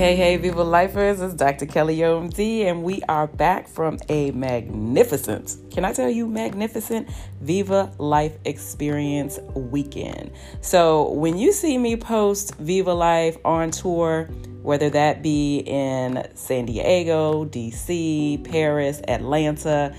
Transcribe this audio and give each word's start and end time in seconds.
hey, 0.00 0.16
hey, 0.16 0.38
Viva 0.38 0.64
Lifers, 0.64 1.20
it's 1.20 1.34
Dr. 1.34 1.66
Kelly 1.66 1.98
OMD, 1.98 2.64
and 2.64 2.82
we 2.82 3.02
are 3.02 3.26
back 3.26 3.68
from 3.68 3.98
a 4.08 4.30
magnificent, 4.30 5.58
can 5.70 5.84
I 5.84 5.92
tell 5.92 6.08
you, 6.08 6.26
magnificent 6.26 7.06
Viva 7.42 7.92
Life 7.98 8.38
Experience 8.46 9.38
weekend. 9.54 10.30
So, 10.62 11.10
when 11.12 11.36
you 11.36 11.52
see 11.52 11.76
me 11.76 11.96
post 11.96 12.54
Viva 12.54 12.94
Life 12.94 13.36
on 13.44 13.72
tour, 13.72 14.30
whether 14.62 14.88
that 14.88 15.22
be 15.22 15.58
in 15.66 16.26
San 16.34 16.64
Diego, 16.64 17.44
DC, 17.44 18.42
Paris, 18.50 19.02
Atlanta, 19.06 19.94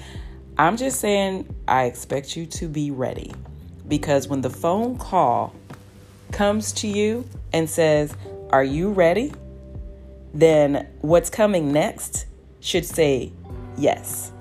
I'm 0.58 0.78
just 0.78 1.00
saying 1.00 1.48
I 1.68 1.84
expect 1.84 2.36
you 2.36 2.48
to 2.48 2.68
be 2.68 2.90
ready 2.90 3.36
because 3.88 4.28
when 4.28 4.42
the 4.42 4.50
phone 4.50 4.98
call 4.98 5.54
comes 6.32 6.72
to 6.72 6.88
you 6.88 7.24
and 7.54 7.70
says, 7.70 8.18
Are 8.50 8.64
you 8.64 8.90
ready? 8.90 9.32
Then 10.34 10.88
what's 11.02 11.30
coming 11.30 11.72
next 11.72 12.26
should 12.60 12.86
say 12.86 13.32
yes. 13.78 14.32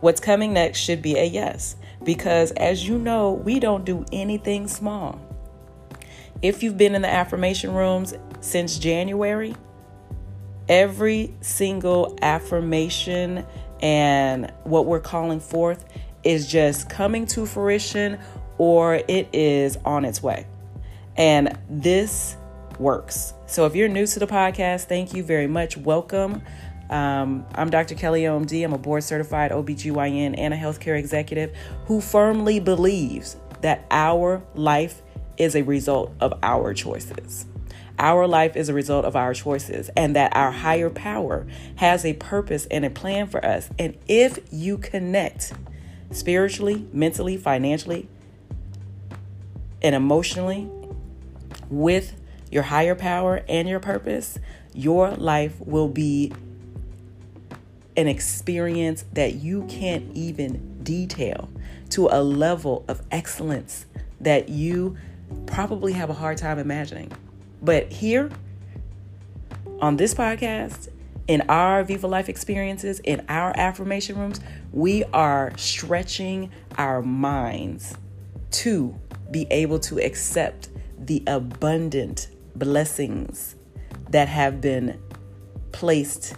What's 0.00 0.20
coming 0.20 0.52
next 0.52 0.78
should 0.80 1.00
be 1.00 1.16
a 1.16 1.24
yes. 1.24 1.76
Because 2.04 2.50
as 2.52 2.86
you 2.86 2.98
know, 2.98 3.32
we 3.32 3.60
don't 3.60 3.84
do 3.84 4.04
anything 4.12 4.66
small. 4.66 5.20
If 6.42 6.62
you've 6.62 6.76
been 6.76 6.94
in 6.94 7.02
the 7.02 7.12
affirmation 7.12 7.72
rooms 7.72 8.14
since 8.40 8.78
January, 8.78 9.54
every 10.68 11.32
single 11.40 12.18
affirmation 12.20 13.46
and 13.80 14.52
what 14.64 14.86
we're 14.86 15.00
calling 15.00 15.38
forth 15.38 15.84
is 16.24 16.50
just 16.50 16.88
coming 16.88 17.26
to 17.26 17.46
fruition 17.46 18.18
or 18.58 18.96
it 19.08 19.28
is 19.32 19.76
on 19.84 20.04
its 20.04 20.22
way. 20.22 20.46
And 21.16 21.58
this 21.68 22.36
works. 22.78 23.34
So 23.46 23.66
if 23.66 23.74
you're 23.74 23.88
new 23.88 24.06
to 24.06 24.18
the 24.18 24.26
podcast, 24.26 24.84
thank 24.84 25.14
you 25.14 25.22
very 25.22 25.46
much. 25.46 25.76
Welcome. 25.76 26.42
Um, 26.90 27.46
I'm 27.54 27.70
Dr. 27.70 27.94
Kelly 27.94 28.22
OMD. 28.22 28.64
I'm 28.64 28.72
a 28.72 28.78
board 28.78 29.02
certified 29.04 29.50
OBGYN 29.50 30.34
and 30.36 30.52
a 30.52 30.56
healthcare 30.56 30.98
executive 30.98 31.54
who 31.86 32.00
firmly 32.00 32.60
believes 32.60 33.36
that 33.62 33.86
our 33.90 34.42
life 34.54 35.02
is 35.36 35.54
a 35.54 35.62
result 35.62 36.12
of 36.20 36.34
our 36.42 36.74
choices. 36.74 37.46
Our 37.98 38.26
life 38.26 38.56
is 38.56 38.68
a 38.68 38.74
result 38.74 39.04
of 39.04 39.16
our 39.16 39.34
choices, 39.34 39.90
and 39.96 40.16
that 40.16 40.34
our 40.34 40.50
higher 40.50 40.90
power 40.90 41.46
has 41.76 42.04
a 42.04 42.14
purpose 42.14 42.66
and 42.70 42.84
a 42.84 42.90
plan 42.90 43.26
for 43.28 43.44
us. 43.44 43.70
And 43.78 43.96
if 44.08 44.38
you 44.50 44.78
connect 44.78 45.52
spiritually, 46.10 46.86
mentally, 46.92 47.36
financially, 47.36 48.08
and 49.82 49.94
emotionally 49.94 50.68
with 51.70 52.14
your 52.52 52.62
higher 52.62 52.94
power 52.94 53.42
and 53.48 53.66
your 53.66 53.80
purpose, 53.80 54.38
your 54.74 55.10
life 55.12 55.54
will 55.60 55.88
be 55.88 56.30
an 57.96 58.06
experience 58.06 59.04
that 59.14 59.36
you 59.36 59.64
can't 59.68 60.14
even 60.14 60.82
detail 60.84 61.48
to 61.90 62.08
a 62.08 62.22
level 62.22 62.84
of 62.88 63.02
excellence 63.10 63.86
that 64.20 64.50
you 64.50 64.96
probably 65.46 65.94
have 65.94 66.10
a 66.10 66.14
hard 66.14 66.36
time 66.36 66.58
imagining. 66.58 67.10
But 67.62 67.90
here 67.90 68.30
on 69.80 69.96
this 69.96 70.14
podcast, 70.14 70.88
in 71.28 71.42
our 71.48 71.84
Viva 71.84 72.06
Life 72.06 72.28
experiences, 72.28 73.00
in 73.00 73.24
our 73.28 73.52
affirmation 73.56 74.18
rooms, 74.18 74.40
we 74.72 75.04
are 75.04 75.52
stretching 75.56 76.50
our 76.76 77.00
minds 77.00 77.94
to 78.50 78.94
be 79.30 79.46
able 79.50 79.78
to 79.78 79.98
accept 79.98 80.68
the 80.98 81.22
abundant 81.26 82.28
blessings 82.54 83.56
that 84.10 84.28
have 84.28 84.60
been 84.60 85.00
placed 85.72 86.34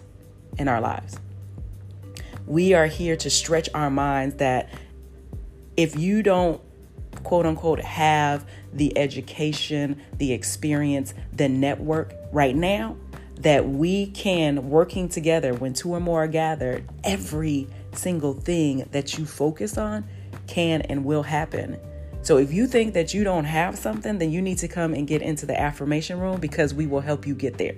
in 0.59 0.69
our 0.69 0.81
lives. 0.81 1.19
We 2.47 2.75
are 2.75 2.87
here 2.87 3.17
to 3.17 3.31
stretch 3.31 3.69
our 3.75 3.91
minds 3.91 4.37
that 4.37 4.71
if 5.77 5.97
you 5.99 6.23
don't, 6.23 6.61
quote 7.23 7.47
unquote, 7.47 7.81
have 7.81 8.47
the 8.73 8.97
education, 8.99 10.01
the 10.19 10.33
experience, 10.33 11.15
the 11.33 11.49
network 11.49 12.15
right 12.33 12.55
now, 12.55 12.97
that 13.41 13.69
we 13.69 14.07
can, 14.07 14.71
working 14.71 15.09
together, 15.09 15.55
when 15.55 15.75
two 15.75 15.93
or 15.93 16.01
more 16.01 16.25
are 16.25 16.29
gathered, 16.29 16.89
every 17.03 17.67
single 17.93 18.35
thing 18.35 18.87
that 18.93 19.19
you 19.19 19.27
focus 19.27 19.77
on 19.77 20.05
can 20.47 20.83
and 20.83 21.05
will 21.05 21.23
happen 21.23 21.79
so 22.25 22.39
if 22.39 22.55
you 22.55 22.67
think 22.67 22.95
that 22.95 23.13
you 23.13 23.23
don't 23.23 23.45
have 23.45 23.77
something, 23.77 24.17
then 24.19 24.33
you 24.33 24.41
need 24.41 24.57
to 24.59 24.69
come 24.69 24.95
and 24.95 25.07
get 25.07 25.21
into 25.21 25.45
the 25.45 25.61
affirmation 25.61 26.19
room 26.19 26.41
because 26.41 26.73
we 26.73 26.87
will 26.87 27.03
help 27.03 27.27
you 27.27 27.35
get 27.35 27.59
there. 27.59 27.75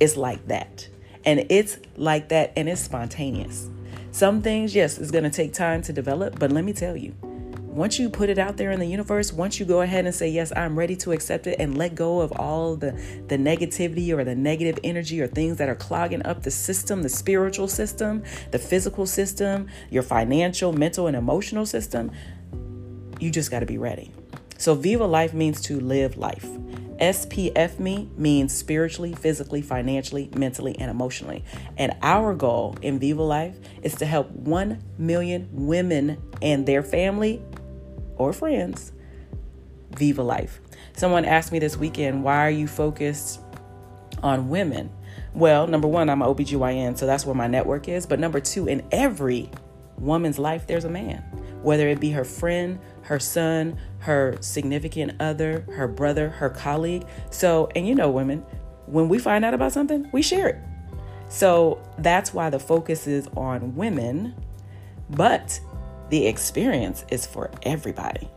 It's 0.00 0.16
like 0.16 0.48
that. 0.48 0.88
And 1.26 1.44
it's 1.50 1.76
like 1.96 2.30
that 2.30 2.54
and 2.56 2.66
it's 2.66 2.80
spontaneous. 2.80 3.68
Some 4.10 4.40
things, 4.40 4.74
yes, 4.74 4.96
it's 4.96 5.10
going 5.10 5.24
to 5.24 5.30
take 5.30 5.52
time 5.52 5.82
to 5.82 5.92
develop, 5.92 6.38
but 6.38 6.50
let 6.50 6.64
me 6.64 6.72
tell 6.72 6.96
you, 6.96 7.14
once 7.74 7.98
you 7.98 8.08
put 8.08 8.30
it 8.30 8.38
out 8.38 8.56
there 8.56 8.70
in 8.70 8.78
the 8.78 8.86
universe, 8.86 9.32
once 9.32 9.58
you 9.58 9.66
go 9.66 9.80
ahead 9.80 10.06
and 10.06 10.14
say, 10.14 10.28
Yes, 10.28 10.52
I'm 10.54 10.78
ready 10.78 10.94
to 10.96 11.10
accept 11.10 11.48
it 11.48 11.56
and 11.58 11.76
let 11.76 11.96
go 11.96 12.20
of 12.20 12.30
all 12.32 12.76
the, 12.76 12.92
the 13.26 13.36
negativity 13.36 14.16
or 14.16 14.22
the 14.22 14.36
negative 14.36 14.78
energy 14.84 15.20
or 15.20 15.26
things 15.26 15.56
that 15.56 15.68
are 15.68 15.74
clogging 15.74 16.24
up 16.24 16.44
the 16.44 16.52
system, 16.52 17.02
the 17.02 17.08
spiritual 17.08 17.66
system, 17.66 18.22
the 18.52 18.60
physical 18.60 19.06
system, 19.06 19.66
your 19.90 20.04
financial, 20.04 20.72
mental, 20.72 21.08
and 21.08 21.16
emotional 21.16 21.66
system, 21.66 22.12
you 23.20 23.30
just 23.30 23.50
got 23.50 23.60
to 23.60 23.66
be 23.66 23.78
ready. 23.78 24.10
So, 24.58 24.74
Viva 24.74 25.06
Life 25.06 25.34
means 25.34 25.60
to 25.62 25.80
live 25.80 26.16
life. 26.16 26.46
SPF 27.00 27.78
me 27.80 28.08
means 28.16 28.54
spiritually, 28.54 29.14
physically, 29.14 29.62
financially, 29.62 30.30
mentally, 30.36 30.78
and 30.78 30.90
emotionally. 30.90 31.44
And 31.76 31.94
our 32.02 32.34
goal 32.34 32.76
in 32.82 32.98
Viva 32.98 33.22
Life 33.22 33.56
is 33.82 33.94
to 33.96 34.06
help 34.06 34.30
1 34.30 34.82
million 34.96 35.48
women 35.52 36.22
and 36.40 36.66
their 36.66 36.82
family 36.82 37.42
or 38.16 38.32
friends 38.32 38.92
Viva 39.96 40.22
Life. 40.22 40.60
Someone 40.96 41.24
asked 41.24 41.50
me 41.50 41.58
this 41.58 41.76
weekend, 41.76 42.22
why 42.22 42.46
are 42.46 42.50
you 42.50 42.68
focused 42.68 43.40
on 44.22 44.48
women? 44.48 44.90
Well, 45.34 45.66
number 45.66 45.88
one, 45.88 46.08
I'm 46.08 46.22
an 46.22 46.28
OBGYN, 46.28 46.96
so 46.96 47.06
that's 47.06 47.26
where 47.26 47.34
my 47.34 47.48
network 47.48 47.88
is. 47.88 48.06
But 48.06 48.20
number 48.20 48.38
two, 48.38 48.68
in 48.68 48.86
every 48.92 49.50
woman's 49.98 50.38
life, 50.38 50.66
there's 50.68 50.84
a 50.84 50.90
man, 50.90 51.18
whether 51.62 51.88
it 51.88 51.98
be 51.98 52.10
her 52.10 52.24
friend, 52.24 52.78
her 53.04 53.18
son, 53.18 53.76
her 54.00 54.36
significant 54.40 55.20
other, 55.20 55.60
her 55.74 55.88
brother, 55.88 56.30
her 56.30 56.50
colleague. 56.50 57.06
So, 57.30 57.68
and 57.74 57.86
you 57.86 57.94
know, 57.94 58.10
women, 58.10 58.40
when 58.86 59.08
we 59.08 59.18
find 59.18 59.44
out 59.44 59.54
about 59.54 59.72
something, 59.72 60.08
we 60.12 60.22
share 60.22 60.48
it. 60.48 60.58
So 61.28 61.82
that's 61.98 62.34
why 62.34 62.50
the 62.50 62.58
focus 62.58 63.06
is 63.06 63.28
on 63.36 63.74
women, 63.76 64.34
but 65.10 65.58
the 66.10 66.26
experience 66.26 67.04
is 67.10 67.26
for 67.26 67.50
everybody. 67.62 68.28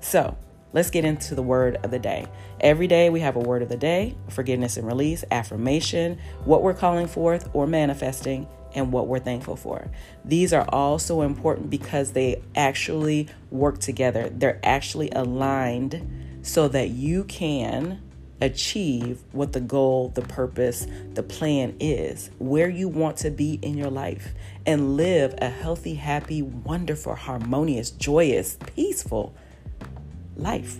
So 0.00 0.36
let's 0.72 0.90
get 0.90 1.04
into 1.04 1.34
the 1.34 1.42
word 1.42 1.76
of 1.84 1.90
the 1.90 1.98
day. 1.98 2.26
Every 2.60 2.86
day 2.86 3.10
we 3.10 3.20
have 3.20 3.36
a 3.36 3.40
word 3.40 3.62
of 3.62 3.68
the 3.68 3.76
day 3.76 4.16
forgiveness 4.28 4.76
and 4.76 4.86
release, 4.86 5.24
affirmation, 5.30 6.18
what 6.44 6.62
we're 6.62 6.74
calling 6.74 7.06
forth 7.06 7.48
or 7.52 7.66
manifesting, 7.66 8.46
and 8.74 8.92
what 8.92 9.06
we're 9.06 9.18
thankful 9.18 9.56
for. 9.56 9.90
These 10.24 10.52
are 10.52 10.66
all 10.68 10.98
so 10.98 11.22
important 11.22 11.70
because 11.70 12.12
they 12.12 12.42
actually 12.54 13.28
work 13.50 13.78
together. 13.78 14.28
They're 14.30 14.60
actually 14.62 15.10
aligned 15.10 16.40
so 16.42 16.68
that 16.68 16.90
you 16.90 17.24
can 17.24 18.00
achieve 18.40 19.22
what 19.30 19.52
the 19.52 19.60
goal, 19.60 20.08
the 20.14 20.22
purpose, 20.22 20.86
the 21.14 21.22
plan 21.22 21.76
is, 21.78 22.30
where 22.38 22.68
you 22.68 22.88
want 22.88 23.16
to 23.18 23.30
be 23.30 23.58
in 23.62 23.78
your 23.78 23.90
life, 23.90 24.34
and 24.66 24.96
live 24.96 25.34
a 25.38 25.48
healthy, 25.48 25.94
happy, 25.94 26.42
wonderful, 26.42 27.14
harmonious, 27.14 27.90
joyous, 27.90 28.58
peaceful 28.74 29.32
life. 30.36 30.78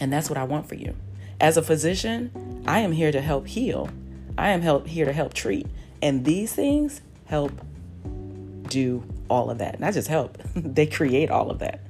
And 0.00 0.12
that's 0.12 0.28
what 0.28 0.38
I 0.38 0.44
want 0.44 0.68
for 0.68 0.76
you. 0.76 0.94
As 1.40 1.56
a 1.56 1.62
physician, 1.62 2.62
I 2.66 2.80
am 2.80 2.92
here 2.92 3.10
to 3.10 3.20
help 3.20 3.46
heal. 3.46 3.90
I 4.38 4.50
am 4.50 4.62
help, 4.62 4.86
here 4.86 5.06
to 5.06 5.12
help 5.12 5.34
treat. 5.34 5.66
And 6.06 6.24
these 6.24 6.52
things 6.52 7.00
help 7.24 7.50
do 8.68 9.02
all 9.28 9.50
of 9.50 9.58
that. 9.58 9.80
Not 9.80 9.92
just 9.92 10.06
help, 10.06 10.38
they 10.54 10.86
create 10.86 11.32
all 11.32 11.50
of 11.50 11.58
that. 11.58 11.80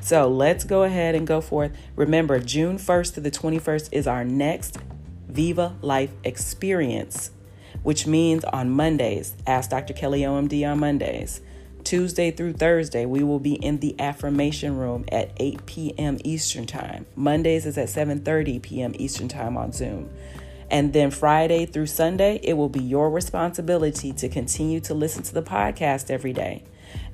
So 0.00 0.30
let's 0.30 0.64
go 0.64 0.84
ahead 0.84 1.14
and 1.14 1.26
go 1.26 1.42
forth. 1.42 1.72
Remember, 1.94 2.40
June 2.40 2.78
1st 2.78 3.12
to 3.14 3.20
the 3.20 3.30
21st 3.30 3.90
is 3.92 4.06
our 4.06 4.24
next 4.24 4.78
Viva 5.28 5.76
Life 5.82 6.12
experience, 6.24 7.32
which 7.82 8.06
means 8.06 8.44
on 8.44 8.70
Mondays, 8.70 9.36
ask 9.46 9.68
Dr. 9.68 9.92
Kelly 9.92 10.22
OMD 10.22 10.66
on 10.66 10.78
Mondays. 10.78 11.42
Tuesday 11.84 12.30
through 12.30 12.54
Thursday, 12.54 13.04
we 13.04 13.22
will 13.22 13.38
be 13.38 13.56
in 13.56 13.80
the 13.80 13.94
affirmation 14.00 14.78
room 14.78 15.04
at 15.12 15.32
8 15.36 15.66
p.m. 15.66 16.16
Eastern 16.24 16.64
Time. 16.64 17.04
Mondays 17.14 17.66
is 17.66 17.76
at 17.76 17.88
7:30 17.88 18.62
p.m. 18.62 18.92
Eastern 18.96 19.28
Time 19.28 19.58
on 19.58 19.70
Zoom. 19.70 20.08
And 20.70 20.92
then 20.92 21.10
Friday 21.10 21.66
through 21.66 21.86
Sunday, 21.86 22.40
it 22.42 22.54
will 22.54 22.68
be 22.68 22.82
your 22.82 23.10
responsibility 23.10 24.12
to 24.14 24.28
continue 24.28 24.80
to 24.80 24.94
listen 24.94 25.22
to 25.24 25.34
the 25.34 25.42
podcast 25.42 26.10
every 26.10 26.32
day, 26.32 26.64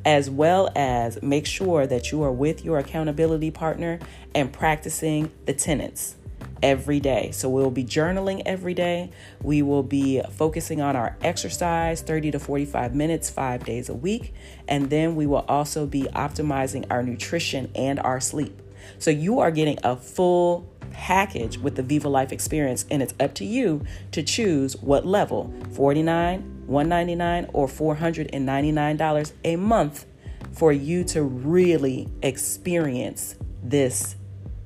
as 0.04 0.30
well 0.30 0.70
as 0.74 1.22
make 1.22 1.46
sure 1.46 1.86
that 1.86 2.10
you 2.10 2.22
are 2.22 2.32
with 2.32 2.64
your 2.64 2.78
accountability 2.78 3.50
partner 3.50 3.98
and 4.34 4.52
practicing 4.52 5.30
the 5.44 5.52
tenets 5.52 6.16
every 6.62 7.00
day. 7.00 7.30
So 7.32 7.48
we'll 7.48 7.70
be 7.70 7.84
journaling 7.84 8.42
every 8.46 8.74
day. 8.74 9.10
We 9.42 9.62
will 9.62 9.82
be 9.82 10.22
focusing 10.30 10.80
on 10.80 10.96
our 10.96 11.16
exercise 11.22 12.00
30 12.02 12.32
to 12.32 12.38
45 12.38 12.94
minutes, 12.94 13.28
five 13.30 13.64
days 13.64 13.88
a 13.88 13.94
week. 13.94 14.32
And 14.68 14.88
then 14.88 15.16
we 15.16 15.26
will 15.26 15.44
also 15.48 15.86
be 15.86 16.02
optimizing 16.14 16.86
our 16.90 17.02
nutrition 17.02 17.70
and 17.74 17.98
our 18.00 18.20
sleep. 18.20 18.60
So 18.98 19.10
you 19.10 19.40
are 19.40 19.50
getting 19.50 19.78
a 19.82 19.96
full 19.96 20.71
package 20.92 21.58
with 21.58 21.76
the 21.76 21.82
Viva 21.82 22.08
Life 22.08 22.32
experience, 22.32 22.84
and 22.90 23.02
it's 23.02 23.14
up 23.20 23.34
to 23.34 23.44
you 23.44 23.84
to 24.12 24.22
choose 24.22 24.76
what 24.76 25.06
level 25.06 25.52
49 25.72 26.52
199 26.66 27.50
or 27.52 27.66
$499 27.66 29.32
a 29.44 29.56
month 29.56 30.06
for 30.52 30.72
you 30.72 31.04
to 31.04 31.22
really 31.22 32.08
experience 32.22 33.36
this 33.62 34.16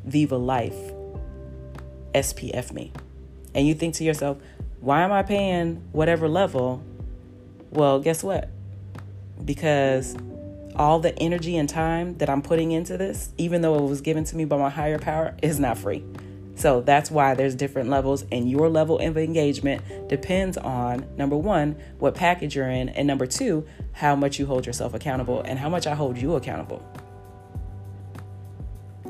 Viva 0.05 0.37
Life 0.37 0.77
SPF 2.15 2.73
me. 2.73 2.93
And 3.55 3.67
you 3.67 3.75
think 3.75 3.95
to 3.95 4.05
yourself, 4.05 4.39
why 4.81 5.03
am 5.03 5.13
I 5.13 5.23
paying 5.23 5.83
whatever 5.93 6.29
level? 6.29 6.83
Well, 7.71 7.99
guess 8.01 8.23
what? 8.23 8.51
Because 9.45 10.17
all 10.77 11.01
the 11.01 11.19
energy 11.19 11.57
and 11.57 11.69
time 11.69 12.17
that 12.19 12.31
I'm 12.31 12.43
putting 12.43 12.73
into 12.73 12.97
this, 12.97 13.31
even 13.37 13.63
though 13.63 13.77
it 13.77 13.89
was 13.89 14.01
given 14.01 14.25
to 14.25 14.37
me 14.37 14.45
by 14.45 14.57
my 14.57 14.71
higher 14.71 14.99
power, 14.99 15.37
is 15.43 15.59
not 15.59 15.79
free. 15.79 16.05
So 16.55 16.81
that's 16.81 17.11
why 17.11 17.35
there's 17.35 17.55
different 17.55 17.91
levels, 17.91 18.25
and 18.33 18.51
your 18.51 18.71
level 18.71 18.99
of 18.99 19.19
engagement 19.19 20.09
depends 20.09 20.57
on 20.57 21.07
number 21.17 21.37
one, 21.37 21.77
what 21.99 22.15
package 22.15 22.57
you're 22.57 22.71
in, 22.71 22.89
and 22.89 23.07
number 23.07 23.27
two, 23.27 23.67
how 23.93 24.17
much 24.17 24.39
you 24.39 24.47
hold 24.47 24.65
yourself 24.65 24.95
accountable 24.95 25.43
and 25.43 25.59
how 25.59 25.69
much 25.69 25.87
I 25.87 25.95
hold 25.95 26.17
you 26.17 26.35
accountable. 26.37 26.83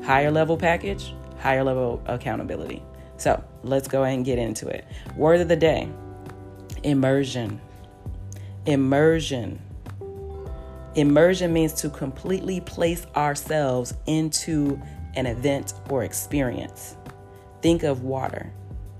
Higher 0.03 0.29
level 0.29 0.57
package, 0.57 1.13
higher 1.39 1.63
level 1.63 2.03
accountability. 2.05 2.83
So 3.15 3.41
let's 3.63 3.87
go 3.87 4.03
ahead 4.03 4.15
and 4.15 4.25
get 4.25 4.39
into 4.39 4.67
it. 4.67 4.85
Word 5.15 5.41
of 5.41 5.47
the 5.47 5.55
day 5.55 5.89
immersion. 6.83 7.59
Immersion. 8.65 9.61
Immersion 10.97 11.53
means 11.53 11.73
to 11.73 11.91
completely 11.91 12.59
place 12.59 13.05
ourselves 13.15 13.93
into 14.07 14.81
an 15.15 15.27
event 15.27 15.73
or 15.91 16.03
experience. 16.03 16.97
Think 17.61 17.83
of 17.83 18.01
water. 18.01 18.51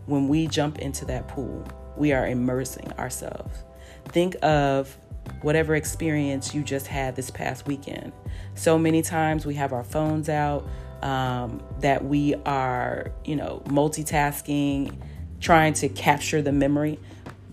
When 0.06 0.28
we 0.28 0.46
jump 0.46 0.78
into 0.78 1.06
that 1.06 1.28
pool, 1.28 1.66
we 1.98 2.14
are 2.14 2.28
immersing 2.28 2.94
ourselves. 3.00 3.64
Think 4.10 4.36
of 4.44 4.96
whatever 5.42 5.74
experience 5.74 6.54
you 6.54 6.62
just 6.62 6.86
had 6.86 7.16
this 7.16 7.32
past 7.32 7.66
weekend. 7.66 8.14
So 8.54 8.78
many 8.78 9.02
times 9.02 9.48
we 9.48 9.56
have 9.56 9.74
our 9.74 9.84
phones 9.84 10.30
out, 10.30 10.68
um, 11.02 11.64
that 11.80 12.06
we 12.06 12.36
are, 12.46 13.12
you 13.26 13.36
know, 13.36 13.64
multitasking, 13.66 14.96
trying 15.40 15.74
to 15.74 15.90
capture 15.90 16.44
the 16.44 16.52
memory. 16.52 17.00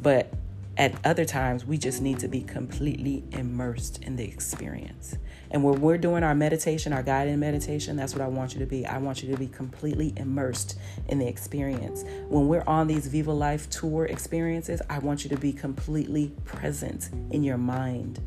But 0.03 0.31
at 0.77 0.95
other 1.05 1.25
times, 1.25 1.65
we 1.65 1.79
just 1.79 2.03
need 2.03 2.19
to 2.21 2.29
be 2.29 2.41
completely 2.41 3.25
immersed 3.31 4.03
in 4.03 4.17
the 4.17 4.25
experience. 4.25 5.17
And 5.51 5.63
when 5.63 5.81
we're 5.81 5.99
doing 5.99 6.25
our 6.25 6.35
meditation, 6.35 6.93
our 6.93 7.03
guided 7.03 7.39
meditation, 7.39 7.97
that's 7.97 8.13
what 8.13 8.23
I 8.23 8.27
want 8.27 8.55
you 8.55 8.61
to 8.61 8.67
be. 8.67 8.85
I 8.85 8.99
want 8.99 9.23
you 9.23 9.31
to 9.31 9.39
be 9.39 9.47
completely 9.47 10.13
immersed 10.17 10.77
in 11.09 11.21
the 11.21 11.29
experience. 11.29 12.05
When 12.29 12.49
we're 12.49 12.65
on 12.67 12.89
these 12.89 13.07
Viva 13.07 13.33
Life 13.33 13.71
tour 13.71 14.07
experiences, 14.07 14.83
I 14.91 14.99
want 14.99 15.23
you 15.23 15.31
to 15.31 15.37
be 15.37 15.53
completely 15.53 16.33
present 16.45 17.11
in 17.31 17.45
your 17.45 17.59
mind. 17.59 18.21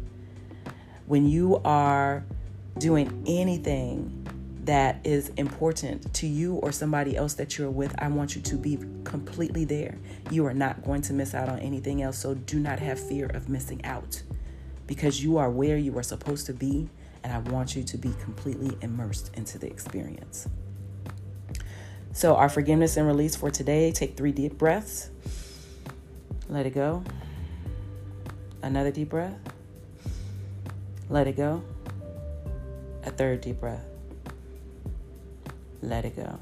When 1.05 1.27
you 1.27 1.61
are 1.65 2.23
doing 2.77 3.23
anything 3.27 4.16
that 4.67 4.99
is 5.05 5.29
important 5.37 6.13
to 6.13 6.27
you 6.27 6.55
or 6.55 6.73
somebody 6.73 7.15
else 7.15 7.33
that 7.35 7.57
you're 7.57 7.71
with, 7.71 7.95
I 7.99 8.09
want 8.09 8.35
you 8.35 8.41
to 8.41 8.55
be 8.57 8.77
completely 9.05 9.63
there. 9.63 9.97
You 10.29 10.45
are 10.45 10.53
not 10.53 10.83
going 10.83 11.01
to 11.03 11.13
miss 11.13 11.33
out 11.33 11.47
on 11.47 11.59
anything 11.59 12.01
else. 12.01 12.17
So 12.17 12.33
do 12.35 12.59
not 12.59 12.79
have 12.79 12.99
fear 12.99 13.27
of 13.27 13.47
missing 13.47 13.83
out 13.85 14.21
because 14.85 15.23
you 15.23 15.37
are 15.37 15.49
where 15.49 15.77
you 15.77 15.97
are 15.97 16.03
supposed 16.03 16.45
to 16.47 16.53
be. 16.53 16.89
And 17.23 17.31
I 17.31 17.39
want 17.49 17.75
you 17.75 17.83
to 17.83 17.97
be 17.97 18.13
completely 18.21 18.77
immersed 18.81 19.31
into 19.35 19.57
the 19.57 19.67
experience. 19.67 20.47
So, 22.13 22.35
our 22.35 22.47
forgiveness 22.47 22.95
and 22.95 23.05
release 23.05 23.35
for 23.35 23.51
today 23.51 23.91
take 23.91 24.15
three 24.15 24.31
deep 24.31 24.57
breaths. 24.57 25.09
Let 26.47 26.65
it 26.65 26.73
go. 26.73 27.03
Another 28.61 28.91
deep 28.91 29.09
breath. 29.09 29.37
Let 31.09 31.27
it 31.27 31.35
go. 31.35 31.63
A 33.03 33.11
third 33.11 33.41
deep 33.41 33.59
breath 33.59 33.85
let 35.81 36.05
it 36.05 36.15
go. 36.15 36.39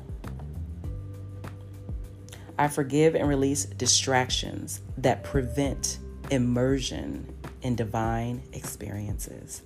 I 2.57 2.67
forgive 2.67 3.15
and 3.15 3.27
release 3.27 3.65
distractions 3.65 4.81
that 4.97 5.23
prevent 5.23 5.99
immersion 6.31 7.33
in 7.61 7.75
divine 7.75 8.41
experiences. 8.53 9.61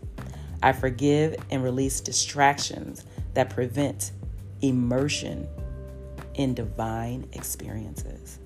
I 0.63 0.73
forgive 0.73 1.35
and 1.51 1.63
release 1.63 2.01
distractions 2.01 3.05
that 3.33 3.49
prevent 3.49 4.11
immersion 4.61 5.47
in 6.33 6.53
divine 6.53 7.27
experiences. 7.33 8.39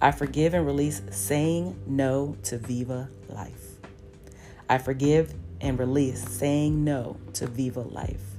I 0.00 0.12
forgive 0.12 0.54
and 0.54 0.66
release 0.66 1.02
saying 1.10 1.76
no 1.86 2.36
to 2.44 2.58
Viva 2.58 3.08
Life. 3.28 3.78
I 4.68 4.78
forgive 4.78 5.34
and 5.60 5.78
release 5.78 6.22
saying 6.28 6.84
no 6.84 7.16
to 7.34 7.46
Viva 7.46 7.80
Life. 7.80 8.33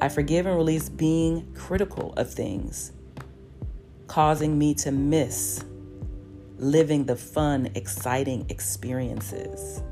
I 0.00 0.08
forgive 0.08 0.46
and 0.46 0.56
release 0.56 0.88
being 0.88 1.52
critical 1.54 2.12
of 2.16 2.32
things, 2.32 2.92
causing 4.06 4.56
me 4.56 4.74
to 4.74 4.92
miss 4.92 5.64
living 6.56 7.04
the 7.04 7.16
fun, 7.16 7.68
exciting 7.74 8.46
experiences. 8.48 9.82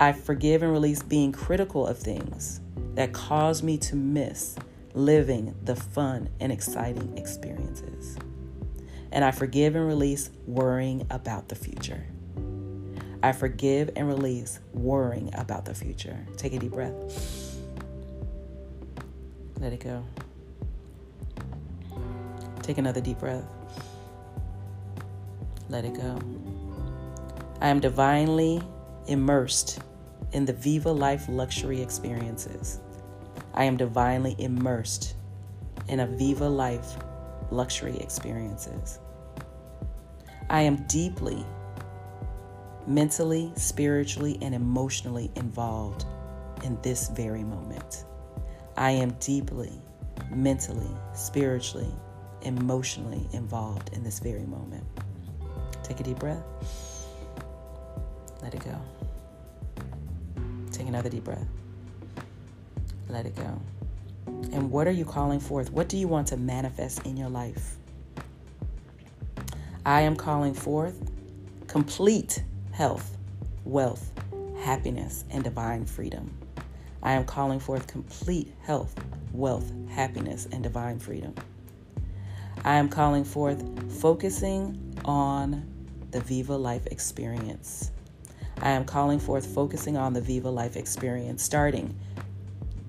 I 0.00 0.12
forgive 0.12 0.62
and 0.62 0.72
release 0.72 1.02
being 1.02 1.30
critical 1.30 1.86
of 1.86 1.98
things 1.98 2.60
that 2.94 3.12
cause 3.12 3.62
me 3.62 3.78
to 3.78 3.94
miss 3.94 4.56
living 4.94 5.54
the 5.64 5.76
fun 5.76 6.28
and 6.40 6.50
exciting 6.50 7.16
experiences. 7.16 8.16
And 9.12 9.24
I 9.24 9.30
forgive 9.30 9.76
and 9.76 9.86
release 9.86 10.30
worrying 10.46 11.06
about 11.10 11.48
the 11.48 11.54
future. 11.54 12.04
I 13.22 13.32
forgive 13.32 13.90
and 13.94 14.08
release 14.08 14.58
worrying 14.72 15.30
about 15.34 15.64
the 15.64 15.74
future. 15.74 16.26
Take 16.36 16.52
a 16.52 16.58
deep 16.58 16.72
breath. 16.72 17.47
Let 19.60 19.72
it 19.72 19.80
go. 19.80 20.04
Take 22.62 22.78
another 22.78 23.00
deep 23.00 23.18
breath. 23.18 23.44
Let 25.68 25.84
it 25.84 25.94
go. 25.94 26.18
I 27.60 27.68
am 27.68 27.80
divinely 27.80 28.62
immersed 29.06 29.80
in 30.32 30.44
the 30.44 30.52
Viva 30.52 30.92
Life 30.92 31.26
luxury 31.28 31.82
experiences. 31.82 32.80
I 33.54 33.64
am 33.64 33.76
divinely 33.76 34.36
immersed 34.38 35.14
in 35.88 36.00
a 36.00 36.06
Viva 36.06 36.48
Life 36.48 36.96
luxury 37.50 37.96
experiences. 37.98 39.00
I 40.50 40.62
am 40.62 40.86
deeply 40.86 41.44
mentally, 42.86 43.52
spiritually, 43.56 44.38
and 44.40 44.54
emotionally 44.54 45.30
involved 45.36 46.04
in 46.64 46.78
this 46.82 47.08
very 47.08 47.44
moment. 47.44 48.04
I 48.78 48.92
am 48.92 49.10
deeply, 49.18 49.72
mentally, 50.30 50.86
spiritually, 51.12 51.92
emotionally 52.42 53.28
involved 53.32 53.92
in 53.92 54.04
this 54.04 54.20
very 54.20 54.46
moment. 54.46 54.84
Take 55.82 55.98
a 55.98 56.04
deep 56.04 56.20
breath. 56.20 56.44
Let 58.40 58.54
it 58.54 58.64
go. 58.64 58.80
Take 60.70 60.86
another 60.86 61.10
deep 61.10 61.24
breath. 61.24 61.48
Let 63.08 63.26
it 63.26 63.34
go. 63.34 63.60
And 64.52 64.70
what 64.70 64.86
are 64.86 64.92
you 64.92 65.04
calling 65.04 65.40
forth? 65.40 65.72
What 65.72 65.88
do 65.88 65.98
you 65.98 66.06
want 66.06 66.28
to 66.28 66.36
manifest 66.36 67.04
in 67.04 67.16
your 67.16 67.28
life? 67.28 67.78
I 69.84 70.02
am 70.02 70.14
calling 70.14 70.54
forth 70.54 71.10
complete 71.66 72.44
health, 72.70 73.16
wealth, 73.64 74.12
happiness, 74.60 75.24
and 75.30 75.42
divine 75.42 75.84
freedom. 75.84 76.30
I 77.02 77.12
am 77.12 77.24
calling 77.24 77.60
forth 77.60 77.86
complete 77.86 78.52
health, 78.62 78.94
wealth, 79.32 79.72
happiness, 79.88 80.48
and 80.50 80.62
divine 80.62 80.98
freedom. 80.98 81.34
I 82.64 82.76
am 82.76 82.88
calling 82.88 83.24
forth 83.24 83.62
focusing 84.00 85.00
on 85.04 85.66
the 86.10 86.20
Viva 86.20 86.56
Life 86.56 86.86
experience. 86.86 87.92
I 88.60 88.70
am 88.70 88.84
calling 88.84 89.20
forth 89.20 89.46
focusing 89.46 89.96
on 89.96 90.12
the 90.12 90.20
Viva 90.20 90.50
Life 90.50 90.76
experience 90.76 91.42
starting 91.42 91.94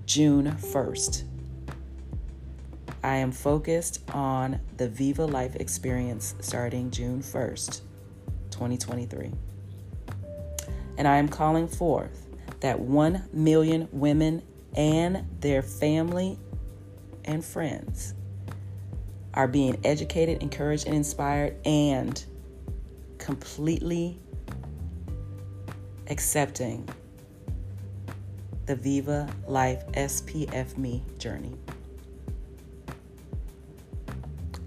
June 0.06 0.52
1st. 0.52 1.24
I 3.04 3.16
am 3.18 3.32
focused 3.32 4.02
on 4.12 4.60
the 4.78 4.90
Viva 4.90 5.26
Life 5.26 5.56
experience 5.56 6.36
starting 6.42 6.90
June 6.90 7.22
1st, 7.22 7.82
2023. 8.50 9.32
And 10.98 11.08
I 11.08 11.18
am 11.18 11.30
calling 11.30 11.68
forth 11.68 12.29
that 12.62 12.80
1 12.80 13.30
million 13.34 13.88
women 13.92 14.42
and 14.76 15.26
their 15.40 15.62
family 15.62 16.38
and 17.26 17.44
friends 17.44 18.14
are 19.34 19.48
being 19.48 19.80
educated, 19.84 20.42
encouraged, 20.42 20.86
and 20.86 20.96
inspired, 20.96 21.56
and 21.66 22.26
completely 23.18 24.20
accepting 26.08 26.88
the 28.66 28.76
Viva 28.76 29.28
Life 29.48 29.86
SPF 29.94 30.78
Me 30.78 31.04
journey. 31.18 31.56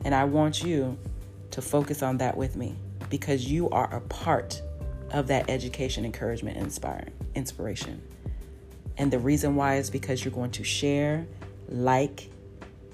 And 0.04 0.14
I 0.14 0.24
want 0.24 0.62
you 0.62 0.98
to 1.52 1.62
focus 1.62 2.02
on 2.02 2.18
that 2.18 2.36
with 2.36 2.56
me 2.56 2.74
because 3.10 3.50
you 3.50 3.68
are 3.70 3.92
a 3.94 4.00
part 4.00 4.60
of 5.10 5.26
that 5.28 5.48
education, 5.50 6.04
encouragement, 6.04 6.56
and 6.56 6.66
inspire, 6.66 7.08
inspiration. 7.34 8.02
And 8.98 9.10
the 9.10 9.18
reason 9.18 9.56
why 9.56 9.76
is 9.76 9.90
because 9.90 10.24
you're 10.24 10.34
going 10.34 10.50
to 10.52 10.64
share, 10.64 11.26
like, 11.68 12.30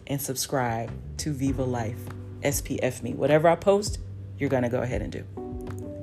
and 0.06 0.20
subscribe 0.20 0.90
to 1.18 1.32
Viva 1.32 1.64
Life 1.64 2.00
SPF 2.42 3.02
Me. 3.02 3.14
Whatever 3.14 3.48
I 3.48 3.56
post, 3.56 3.98
you're 4.38 4.50
going 4.50 4.62
to 4.62 4.68
go 4.68 4.80
ahead 4.80 5.02
and 5.02 5.12
do 5.12 5.24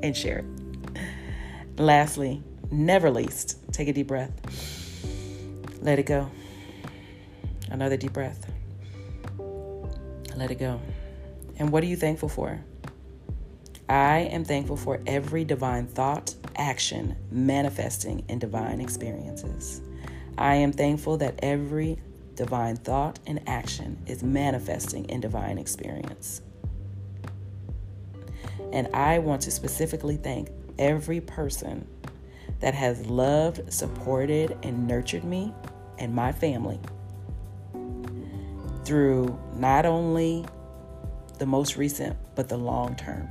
and 0.03 0.15
share 0.15 0.39
it. 0.39 0.45
Lastly, 1.79 2.43
never 2.71 3.09
least, 3.09 3.57
take 3.71 3.87
a 3.87 3.93
deep 3.93 4.07
breath. 4.07 4.31
Let 5.81 5.99
it 5.99 6.05
go. 6.05 6.29
Another 7.69 7.97
deep 7.97 8.13
breath. 8.13 8.51
Let 10.35 10.51
it 10.51 10.59
go. 10.59 10.79
And 11.57 11.71
what 11.71 11.83
are 11.83 11.87
you 11.87 11.95
thankful 11.95 12.29
for? 12.29 12.61
I 13.87 14.19
am 14.19 14.43
thankful 14.43 14.77
for 14.77 15.01
every 15.05 15.45
divine 15.45 15.87
thought, 15.87 16.35
action, 16.57 17.15
manifesting 17.31 18.23
in 18.27 18.39
divine 18.39 18.81
experiences. 18.81 19.81
I 20.37 20.55
am 20.55 20.71
thankful 20.71 21.17
that 21.17 21.39
every 21.41 21.99
divine 22.35 22.75
thought 22.75 23.19
and 23.25 23.41
action 23.47 23.97
is 24.05 24.23
manifesting 24.23 25.05
in 25.05 25.21
divine 25.21 25.57
experience. 25.57 26.41
And 28.73 28.89
I 28.93 29.19
want 29.19 29.41
to 29.43 29.51
specifically 29.51 30.17
thank 30.17 30.49
every 30.77 31.21
person 31.21 31.87
that 32.59 32.73
has 32.73 33.05
loved, 33.05 33.71
supported, 33.71 34.57
and 34.63 34.87
nurtured 34.87 35.23
me 35.23 35.53
and 35.97 36.13
my 36.13 36.31
family 36.31 36.79
through 38.83 39.37
not 39.55 39.85
only 39.85 40.45
the 41.39 41.45
most 41.45 41.75
recent, 41.75 42.15
but 42.35 42.49
the 42.49 42.57
long 42.57 42.95
term. 42.95 43.27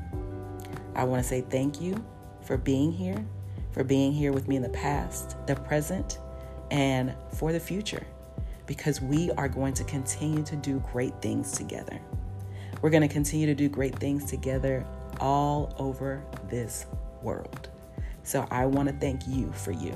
I 0.94 1.04
want 1.04 1.22
to 1.22 1.28
say 1.28 1.42
thank 1.42 1.80
you 1.80 2.04
for 2.44 2.56
being 2.56 2.92
here, 2.92 3.24
for 3.72 3.84
being 3.84 4.12
here 4.12 4.32
with 4.32 4.48
me 4.48 4.56
in 4.56 4.62
the 4.62 4.68
past, 4.68 5.36
the 5.46 5.56
present, 5.56 6.18
and 6.70 7.14
for 7.32 7.52
the 7.52 7.60
future, 7.60 8.06
because 8.66 9.00
we 9.00 9.30
are 9.32 9.48
going 9.48 9.74
to 9.74 9.84
continue 9.84 10.42
to 10.44 10.56
do 10.56 10.82
great 10.92 11.20
things 11.20 11.52
together. 11.52 12.00
We're 12.82 12.90
going 12.90 13.06
to 13.06 13.12
continue 13.12 13.46
to 13.46 13.54
do 13.54 13.68
great 13.68 13.98
things 13.98 14.24
together 14.24 14.84
all 15.20 15.74
over 15.78 16.22
this 16.48 16.86
world. 17.22 17.68
So 18.22 18.46
I 18.50 18.66
want 18.66 18.88
to 18.88 18.94
thank 18.96 19.26
you 19.26 19.52
for 19.52 19.72
you. 19.72 19.94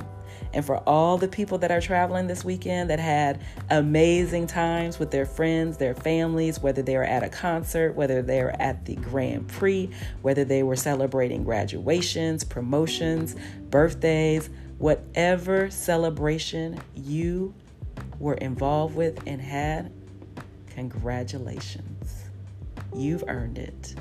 And 0.52 0.64
for 0.64 0.76
all 0.88 1.18
the 1.18 1.28
people 1.28 1.58
that 1.58 1.70
are 1.70 1.80
traveling 1.80 2.26
this 2.26 2.44
weekend 2.44 2.90
that 2.90 2.98
had 2.98 3.40
amazing 3.70 4.46
times 4.46 4.98
with 4.98 5.10
their 5.10 5.26
friends, 5.26 5.76
their 5.76 5.94
families, 5.94 6.60
whether 6.60 6.82
they 6.82 6.96
were 6.96 7.04
at 7.04 7.22
a 7.22 7.28
concert, 7.28 7.94
whether 7.94 8.22
they 8.22 8.42
were 8.42 8.54
at 8.60 8.84
the 8.84 8.96
Grand 8.96 9.48
Prix, 9.48 9.90
whether 10.22 10.44
they 10.44 10.62
were 10.62 10.76
celebrating 10.76 11.44
graduations, 11.44 12.44
promotions, 12.44 13.36
birthdays, 13.70 14.50
whatever 14.78 15.70
celebration 15.70 16.80
you 16.94 17.54
were 18.18 18.34
involved 18.34 18.94
with 18.94 19.20
and 19.26 19.40
had, 19.40 19.92
congratulations. 20.70 22.24
You've 22.94 23.24
earned 23.28 23.58
it 23.58 23.94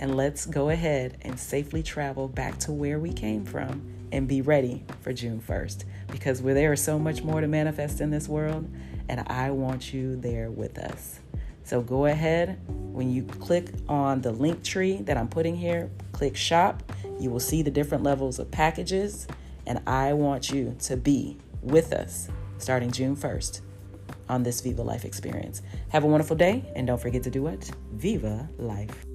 and 0.00 0.16
let's 0.16 0.46
go 0.46 0.70
ahead 0.70 1.18
and 1.22 1.38
safely 1.38 1.82
travel 1.82 2.26
back 2.26 2.58
to 2.58 2.72
where 2.72 2.98
we 2.98 3.12
came 3.12 3.44
from 3.44 3.99
and 4.12 4.26
be 4.28 4.42
ready 4.42 4.84
for 5.00 5.12
June 5.12 5.40
1st 5.40 5.84
because 6.08 6.42
where 6.42 6.54
there 6.54 6.72
is 6.72 6.82
so 6.82 6.98
much 6.98 7.22
more 7.22 7.40
to 7.40 7.46
manifest 7.46 8.00
in 8.00 8.10
this 8.10 8.28
world, 8.28 8.68
and 9.08 9.20
I 9.28 9.50
want 9.50 9.92
you 9.92 10.16
there 10.16 10.50
with 10.50 10.78
us. 10.78 11.20
So 11.64 11.80
go 11.80 12.06
ahead 12.06 12.58
when 12.66 13.12
you 13.12 13.22
click 13.22 13.72
on 13.88 14.20
the 14.20 14.32
Linktree 14.32 15.06
that 15.06 15.16
I'm 15.16 15.28
putting 15.28 15.56
here, 15.56 15.90
click 16.12 16.36
shop. 16.36 16.82
You 17.18 17.30
will 17.30 17.40
see 17.40 17.62
the 17.62 17.70
different 17.70 18.02
levels 18.02 18.38
of 18.38 18.50
packages, 18.50 19.28
and 19.66 19.80
I 19.86 20.12
want 20.12 20.50
you 20.50 20.74
to 20.80 20.96
be 20.96 21.38
with 21.62 21.92
us 21.92 22.28
starting 22.58 22.90
June 22.90 23.16
1st 23.16 23.60
on 24.28 24.42
this 24.42 24.60
Viva 24.60 24.82
Life 24.82 25.04
experience. 25.04 25.62
Have 25.90 26.04
a 26.04 26.06
wonderful 26.06 26.36
day, 26.36 26.70
and 26.74 26.86
don't 26.86 27.00
forget 27.00 27.22
to 27.24 27.30
do 27.30 27.42
what? 27.42 27.70
Viva 27.92 28.48
Life. 28.58 29.09